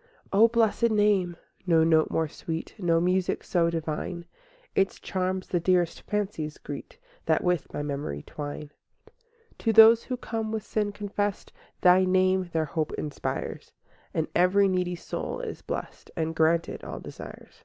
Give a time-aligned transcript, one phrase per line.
[0.00, 1.36] II O blessed name!
[1.66, 4.24] No note more sweet, No music so divine;
[4.74, 8.70] Its charms the dearest fancies greet That with my memory twine.
[8.70, 8.70] III
[9.58, 11.52] To those who come with sin confessed,
[11.82, 13.72] Thy name their hope inspires;
[14.14, 17.62] And every needy soul is blessed, And granted all desires.